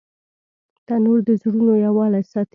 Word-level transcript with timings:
تنور 0.87 1.19
د 1.27 1.29
زړونو 1.41 1.73
یووالی 1.85 2.23
ساتي 2.31 2.49